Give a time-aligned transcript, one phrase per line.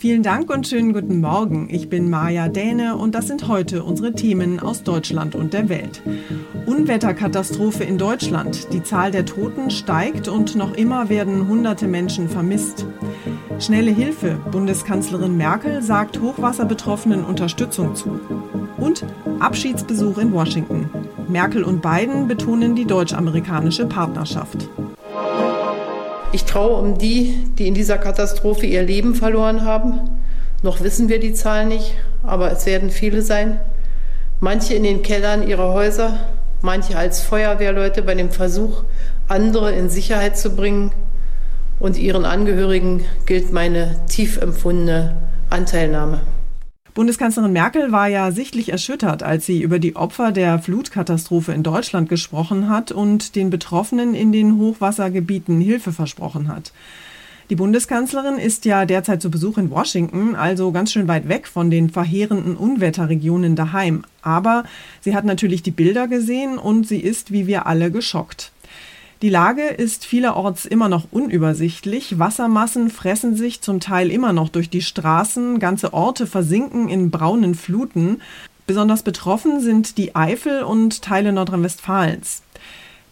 [0.00, 1.68] Vielen Dank und schönen guten Morgen.
[1.70, 6.00] Ich bin Maja Däne und das sind heute unsere Themen aus Deutschland und der Welt.
[6.64, 8.72] Unwetterkatastrophe in Deutschland.
[8.72, 12.86] Die Zahl der Toten steigt und noch immer werden hunderte Menschen vermisst.
[13.58, 14.40] Schnelle Hilfe.
[14.50, 18.20] Bundeskanzlerin Merkel sagt Hochwasserbetroffenen Unterstützung zu.
[18.78, 19.04] Und
[19.38, 20.88] Abschiedsbesuch in Washington.
[21.28, 24.66] Merkel und Biden betonen die deutsch-amerikanische Partnerschaft.
[26.32, 30.00] Ich traue um die, die in dieser Katastrophe ihr Leben verloren haben.
[30.62, 33.58] Noch wissen wir die Zahl nicht, aber es werden viele sein.
[34.38, 36.20] Manche in den Kellern ihrer Häuser,
[36.62, 38.84] manche als Feuerwehrleute bei dem Versuch,
[39.26, 40.92] andere in Sicherheit zu bringen.
[41.80, 45.16] Und ihren Angehörigen gilt meine tief empfundene
[45.48, 46.20] Anteilnahme.
[46.94, 52.08] Bundeskanzlerin Merkel war ja sichtlich erschüttert, als sie über die Opfer der Flutkatastrophe in Deutschland
[52.08, 56.72] gesprochen hat und den Betroffenen in den Hochwassergebieten Hilfe versprochen hat.
[57.48, 61.70] Die Bundeskanzlerin ist ja derzeit zu Besuch in Washington, also ganz schön weit weg von
[61.70, 64.04] den verheerenden Unwetterregionen daheim.
[64.22, 64.64] Aber
[65.00, 68.52] sie hat natürlich die Bilder gesehen und sie ist, wie wir alle, geschockt.
[69.22, 72.18] Die Lage ist vielerorts immer noch unübersichtlich.
[72.18, 75.58] Wassermassen fressen sich zum Teil immer noch durch die Straßen.
[75.58, 78.22] Ganze Orte versinken in braunen Fluten.
[78.66, 82.42] Besonders betroffen sind die Eifel und Teile Nordrhein-Westfalens.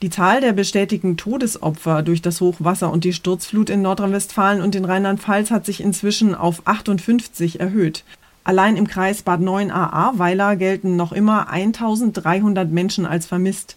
[0.00, 4.86] Die Zahl der bestätigten Todesopfer durch das Hochwasser und die Sturzflut in Nordrhein-Westfalen und in
[4.86, 8.04] Rheinland-Pfalz hat sich inzwischen auf 58 erhöht.
[8.44, 13.76] Allein im Kreis Bad 9a-Ahrweiler gelten noch immer 1300 Menschen als vermisst.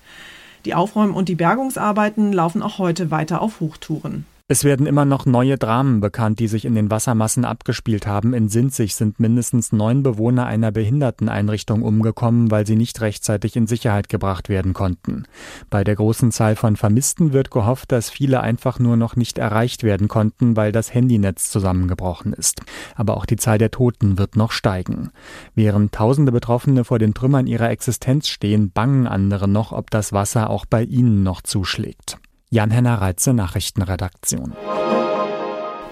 [0.65, 4.25] Die Aufräum- und die Bergungsarbeiten laufen auch heute weiter auf Hochtouren.
[4.51, 8.33] Es werden immer noch neue Dramen bekannt, die sich in den Wassermassen abgespielt haben.
[8.33, 14.09] In Sinzig sind mindestens neun Bewohner einer Behinderteneinrichtung umgekommen, weil sie nicht rechtzeitig in Sicherheit
[14.09, 15.23] gebracht werden konnten.
[15.69, 19.83] Bei der großen Zahl von Vermissten wird gehofft, dass viele einfach nur noch nicht erreicht
[19.83, 22.61] werden konnten, weil das Handynetz zusammengebrochen ist.
[22.97, 25.11] Aber auch die Zahl der Toten wird noch steigen.
[25.55, 30.49] Während tausende Betroffene vor den Trümmern ihrer Existenz stehen, bangen andere noch, ob das Wasser
[30.49, 32.20] auch bei ihnen noch zuschlägt.
[32.53, 34.51] Jan-Henner Reitze, Nachrichtenredaktion.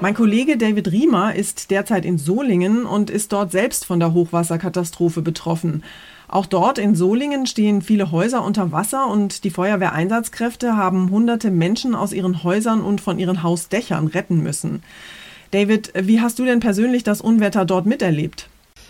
[0.02, 5.22] Mein Kollege David Riemer ist derzeit in Solingen und ist dort selbst von der Hochwasserkatastrophe
[5.22, 5.86] betroffen.
[6.28, 11.96] Auch dort in Solingen stehen viele Häuser unter Wasser und die Feuerwehreinsatzkräfte haben hunderte Menschen
[11.96, 14.84] aus ihren Häusern und von ihren Hausdächern retten müssen.
[15.52, 18.50] David, wie hast du denn persönlich das Unwetter dort miterlebt?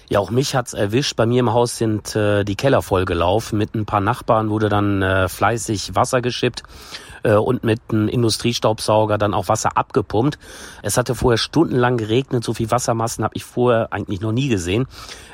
[0.10, 1.16] Ja, auch mich hat's erwischt.
[1.16, 3.60] Bei mir im Haus sind äh, die Keller vollgelaufen.
[3.60, 6.64] Mit ein paar Nachbarn wurde dann äh, fleißig Wasser geschippt
[7.22, 10.40] äh, und mit einem Industriestaubsauger dann auch Wasser abgepumpt.
[10.82, 12.44] Es hatte vorher stundenlang geregnet.
[12.44, 14.88] So viel Wassermassen habe ich vorher eigentlich noch nie gesehen.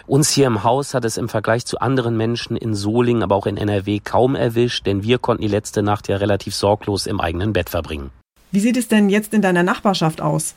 [0.07, 3.45] Uns hier im Haus hat es im Vergleich zu anderen Menschen in Solingen, aber auch
[3.45, 7.53] in NRW kaum erwischt, denn wir konnten die letzte Nacht ja relativ sorglos im eigenen
[7.53, 8.11] Bett verbringen.
[8.51, 10.53] Wie sieht es denn jetzt in deiner Nachbarschaft aus?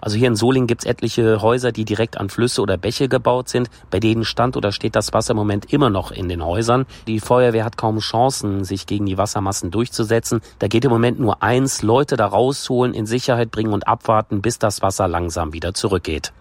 [0.00, 3.70] Also hier in Solingen gibt's etliche Häuser, die direkt an Flüsse oder Bäche gebaut sind.
[3.90, 6.86] Bei denen stand oder steht das Wasser im Moment immer noch in den Häusern.
[7.06, 10.40] Die Feuerwehr hat kaum Chancen, sich gegen die Wassermassen durchzusetzen.
[10.58, 14.58] Da geht im Moment nur eins, Leute da rausholen, in Sicherheit bringen und abwarten, bis
[14.58, 16.32] das Wasser langsam wieder zurückgeht.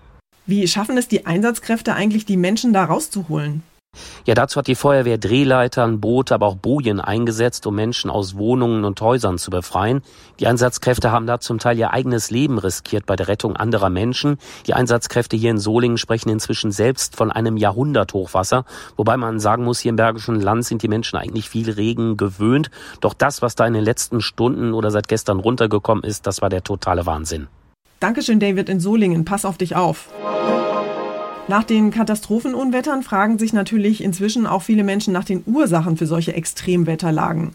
[0.45, 3.63] Wie schaffen es die Einsatzkräfte eigentlich, die Menschen da rauszuholen?
[4.25, 8.85] Ja, dazu hat die Feuerwehr Drehleitern, Boote, aber auch Bojen eingesetzt, um Menschen aus Wohnungen
[8.85, 10.01] und Häusern zu befreien.
[10.39, 14.37] Die Einsatzkräfte haben da zum Teil ihr eigenes Leben riskiert bei der Rettung anderer Menschen.
[14.67, 18.65] Die Einsatzkräfte hier in Solingen sprechen inzwischen selbst von einem Jahrhunderthochwasser,
[18.95, 22.69] wobei man sagen muss, hier im Bergischen Land sind die Menschen eigentlich viel Regen gewöhnt.
[23.01, 26.49] Doch das, was da in den letzten Stunden oder seit gestern runtergekommen ist, das war
[26.49, 27.47] der totale Wahnsinn.
[27.99, 29.25] Dankeschön, David in Solingen.
[29.25, 30.09] Pass auf dich auf.
[31.47, 36.33] Nach den Katastrophenunwettern fragen sich natürlich inzwischen auch viele Menschen nach den Ursachen für solche
[36.33, 37.51] Extremwetterlagen.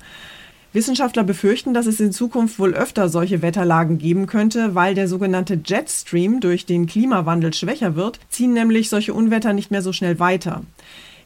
[0.73, 5.59] Wissenschaftler befürchten, dass es in Zukunft wohl öfter solche Wetterlagen geben könnte, weil der sogenannte
[5.65, 10.63] Jetstream durch den Klimawandel schwächer wird, ziehen nämlich solche Unwetter nicht mehr so schnell weiter.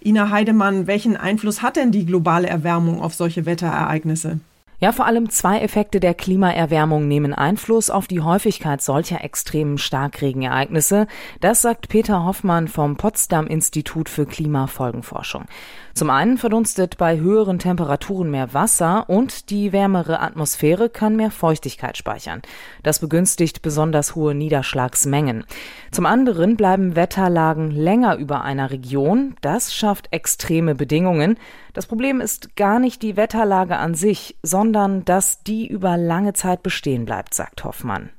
[0.05, 4.39] Ina Heidemann, welchen Einfluss hat denn die globale Erwärmung auf solche Wetterereignisse?
[4.83, 11.07] Ja, vor allem zwei Effekte der Klimaerwärmung nehmen Einfluss auf die Häufigkeit solcher extremen Starkregenereignisse.
[11.43, 15.45] Das sagt Peter Hoffmann vom Potsdam Institut für Klimafolgenforschung.
[15.93, 21.99] Zum einen verdunstet bei höheren Temperaturen mehr Wasser und die wärmere Atmosphäre kann mehr Feuchtigkeit
[21.99, 22.41] speichern.
[22.83, 25.45] Das begünstigt besonders hohe Niederschlagsmengen.
[25.91, 29.35] Zum anderen bleiben Wetterlagen länger über einer Region.
[29.43, 31.37] Das schafft extreme Bedingungen.
[31.73, 36.63] Das Problem ist gar nicht die Wetterlage an sich, sondern dass die über lange Zeit
[36.63, 38.11] bestehen bleibt, sagt Hoffmann.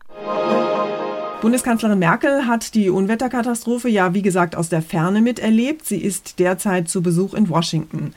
[1.41, 5.85] Bundeskanzlerin Merkel hat die Unwetterkatastrophe ja, wie gesagt, aus der Ferne miterlebt.
[5.85, 8.13] Sie ist derzeit zu Besuch in Washington.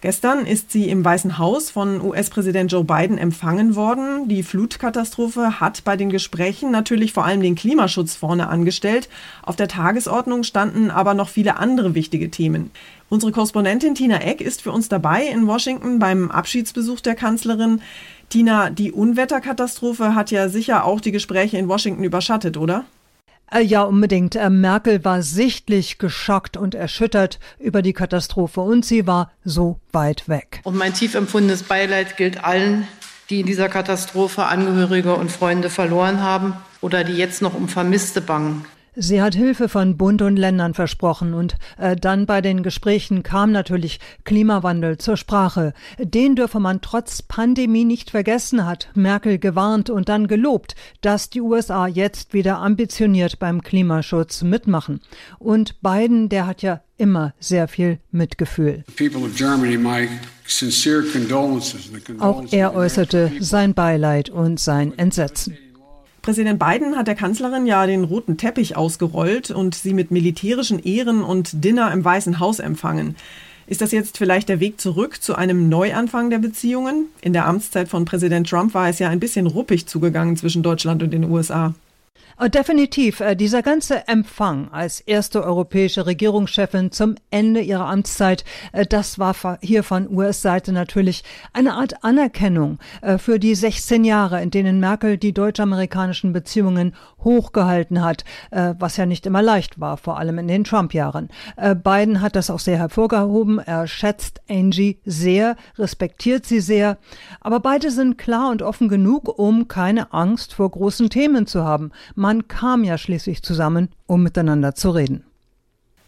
[0.00, 4.28] Gestern ist sie im Weißen Haus von US-Präsident Joe Biden empfangen worden.
[4.28, 9.08] Die Flutkatastrophe hat bei den Gesprächen natürlich vor allem den Klimaschutz vorne angestellt.
[9.42, 12.70] Auf der Tagesordnung standen aber noch viele andere wichtige Themen.
[13.08, 17.82] Unsere Korrespondentin Tina Eck ist für uns dabei in Washington beim Abschiedsbesuch der Kanzlerin.
[18.28, 22.84] Tina, die Unwetterkatastrophe hat ja sicher auch die Gespräche in Washington überschattet, oder?
[23.50, 24.36] Äh, ja, unbedingt.
[24.36, 30.28] Äh, Merkel war sichtlich geschockt und erschüttert über die Katastrophe und sie war so weit
[30.28, 30.60] weg.
[30.64, 32.86] Und mein tief empfundenes Beileid gilt allen,
[33.30, 38.20] die in dieser Katastrophe Angehörige und Freunde verloren haben oder die jetzt noch um Vermisste
[38.20, 38.64] bangen.
[38.94, 43.52] Sie hat Hilfe von Bund und Ländern versprochen und äh, dann bei den Gesprächen kam
[43.52, 45.72] natürlich Klimawandel zur Sprache.
[45.98, 51.40] Den dürfe man trotz Pandemie nicht vergessen, hat Merkel gewarnt und dann gelobt, dass die
[51.40, 55.00] USA jetzt wieder ambitioniert beim Klimaschutz mitmachen.
[55.38, 58.84] Und Biden, der hat ja immer sehr viel Mitgefühl.
[62.18, 65.56] Auch er äußerte sein Beileid und sein Entsetzen.
[66.22, 71.22] Präsident Biden hat der Kanzlerin ja den roten Teppich ausgerollt und sie mit militärischen Ehren
[71.22, 73.16] und Dinner im Weißen Haus empfangen.
[73.66, 77.06] Ist das jetzt vielleicht der Weg zurück zu einem Neuanfang der Beziehungen?
[77.20, 81.02] In der Amtszeit von Präsident Trump war es ja ein bisschen ruppig zugegangen zwischen Deutschland
[81.02, 81.74] und den USA.
[82.38, 83.20] Äh, definitiv.
[83.20, 89.34] Äh, dieser ganze Empfang als erste europäische Regierungschefin zum Ende ihrer Amtszeit, äh, das war
[89.60, 92.78] hier von US-Seite natürlich eine Art Anerkennung
[93.18, 99.26] für die 16 Jahre, in denen Merkel die deutsch-amerikanischen Beziehungen hochgehalten hat, was ja nicht
[99.26, 101.28] immer leicht war, vor allem in den Trump-Jahren.
[101.56, 103.58] Biden hat das auch sehr hervorgehoben.
[103.58, 106.98] Er schätzt Angie sehr, respektiert sie sehr.
[107.40, 111.92] Aber beide sind klar und offen genug, um keine Angst vor großen Themen zu haben.
[112.14, 115.24] Man kam ja schließlich zusammen, um miteinander zu reden.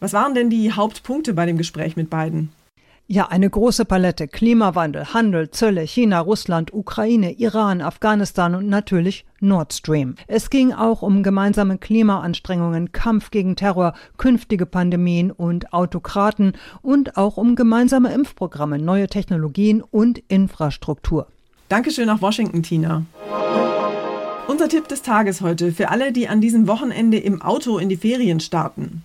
[0.01, 2.51] Was waren denn die Hauptpunkte bei dem Gespräch mit beiden?
[3.13, 4.29] Ja, eine große Palette.
[4.29, 10.15] Klimawandel, Handel, Zölle, China, Russland, Ukraine, Iran, Afghanistan und natürlich Nord Stream.
[10.29, 16.53] Es ging auch um gemeinsame Klimaanstrengungen, Kampf gegen Terror, künftige Pandemien und Autokraten
[16.83, 21.27] und auch um gemeinsame Impfprogramme, neue Technologien und Infrastruktur.
[21.69, 23.05] Dankeschön nach Washington, Tina.
[24.51, 27.97] Unser Tipp des Tages heute für alle, die an diesem Wochenende im Auto in die
[27.97, 29.05] Ferien starten.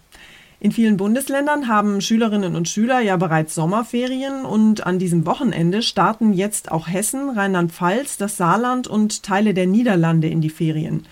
[0.60, 6.34] In vielen Bundesländern haben Schülerinnen und Schüler ja bereits Sommerferien und an diesem Wochenende starten
[6.34, 11.06] jetzt auch Hessen, Rheinland-Pfalz, das Saarland und Teile der Niederlande in die Ferien.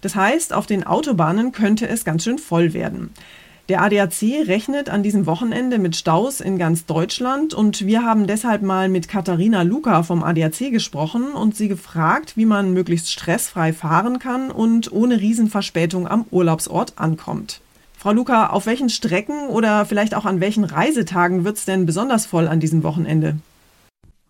[0.00, 3.10] Das heißt, auf den Autobahnen könnte es ganz schön voll werden.
[3.68, 8.62] Der ADAC rechnet an diesem Wochenende mit Staus in ganz Deutschland und wir haben deshalb
[8.62, 14.20] mal mit Katharina Luca vom ADAC gesprochen und sie gefragt, wie man möglichst stressfrei fahren
[14.20, 17.60] kann und ohne Riesenverspätung am Urlaubsort ankommt.
[17.98, 22.24] Frau Luca, auf welchen Strecken oder vielleicht auch an welchen Reisetagen wird es denn besonders
[22.24, 23.34] voll an diesem Wochenende?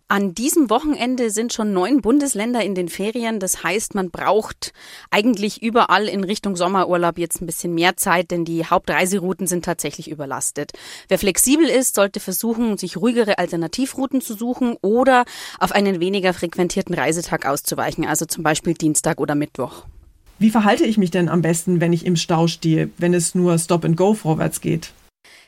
[0.08, 3.40] An diesem Wochenende sind schon neun Bundesländer in den Ferien.
[3.40, 4.72] Das heißt, man braucht
[5.10, 10.08] eigentlich überall in Richtung Sommerurlaub jetzt ein bisschen mehr Zeit, denn die Hauptreiserouten sind tatsächlich
[10.08, 10.70] überlastet.
[11.08, 15.25] Wer flexibel ist, sollte versuchen, sich ruhigere Alternativrouten zu suchen oder
[15.58, 19.86] auf einen weniger frequentierten Reisetag auszuweichen, also zum Beispiel Dienstag oder Mittwoch.
[20.38, 23.58] Wie verhalte ich mich denn am besten, wenn ich im Stau stehe, wenn es nur
[23.58, 24.92] Stop and Go vorwärts geht?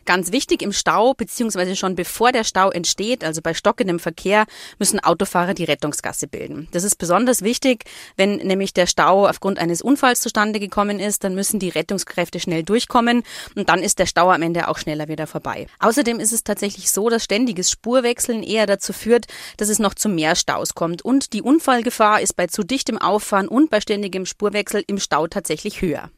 [0.04, 4.46] Ganz wichtig im Stau, beziehungsweise schon bevor der Stau entsteht, also bei stockendem Verkehr,
[4.78, 6.66] müssen Autofahrer die Rettungsgasse bilden.
[6.70, 7.84] Das ist besonders wichtig,
[8.16, 12.62] wenn nämlich der Stau aufgrund eines Unfalls zustande gekommen ist, dann müssen die Rettungskräfte schnell
[12.62, 13.22] durchkommen
[13.54, 15.66] und dann ist der Stau am Ende auch schneller wieder vorbei.
[15.78, 19.26] Außerdem ist es tatsächlich so, dass ständiges Spurwechseln eher dazu führt,
[19.58, 23.48] dass es noch zu mehr Staus kommt und die Unfallgefahr ist bei zu dichtem Auffahren
[23.48, 26.10] und bei ständigem Spurwechsel im Stau tatsächlich höher.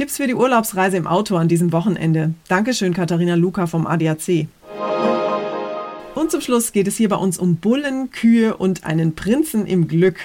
[0.00, 2.32] Tipps für die Urlaubsreise im Auto an diesem Wochenende.
[2.48, 4.46] Dankeschön, Katharina Luca vom ADAC.
[6.14, 9.88] Und zum Schluss geht es hier bei uns um Bullen, Kühe und einen Prinzen im
[9.88, 10.16] Glück.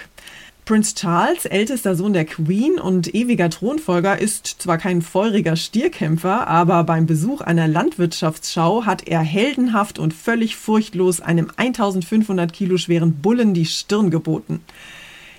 [0.63, 6.85] Prince Charles, ältester Sohn der Queen und ewiger Thronfolger, ist zwar kein feuriger Stierkämpfer, aber
[6.85, 13.53] beim Besuch einer Landwirtschaftsschau hat er heldenhaft und völlig furchtlos einem 1500 Kilo schweren Bullen
[13.53, 14.61] die Stirn geboten.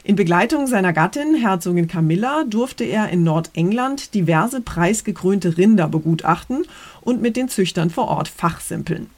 [0.07, 6.65] In Begleitung seiner Gattin, Herzogin Camilla, durfte er in Nordengland diverse preisgekrönte Rinder begutachten
[7.01, 9.11] und mit den Züchtern vor Ort fachsimpeln.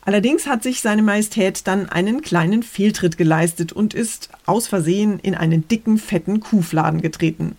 [0.00, 5.34] Allerdings hat sich seine Majestät dann einen kleinen Fehltritt geleistet und ist aus Versehen in
[5.34, 7.56] einen dicken, fetten Kuhfladen getreten.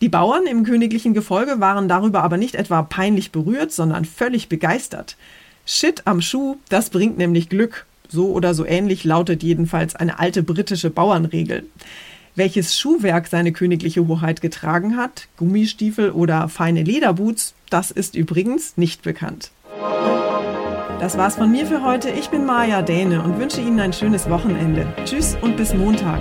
[0.00, 5.16] Die Bauern im königlichen Gefolge waren darüber aber nicht etwa peinlich berührt, sondern völlig begeistert.
[5.64, 10.42] Shit am Schuh, das bringt nämlich Glück, so oder so ähnlich lautet jedenfalls eine alte
[10.42, 11.64] britische Bauernregel.
[12.34, 19.02] Welches Schuhwerk seine königliche Hoheit getragen hat, Gummistiefel oder feine Lederboots, das ist übrigens nicht
[19.02, 19.50] bekannt.
[21.00, 22.10] Das war's von mir für heute.
[22.10, 24.86] Ich bin Maja Däne und wünsche Ihnen ein schönes Wochenende.
[25.04, 26.20] Tschüss und bis Montag.